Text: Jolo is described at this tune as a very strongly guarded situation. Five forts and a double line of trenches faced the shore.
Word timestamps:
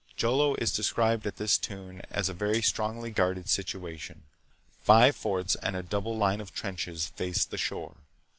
Jolo 0.17 0.55
is 0.55 0.71
described 0.73 1.27
at 1.27 1.35
this 1.35 1.59
tune 1.59 2.01
as 2.09 2.27
a 2.27 2.33
very 2.33 2.63
strongly 2.63 3.11
guarded 3.11 3.47
situation. 3.47 4.23
Five 4.81 5.15
forts 5.15 5.53
and 5.53 5.75
a 5.75 5.83
double 5.83 6.17
line 6.17 6.41
of 6.41 6.55
trenches 6.55 7.05
faced 7.15 7.51
the 7.51 7.57
shore. 7.59 7.97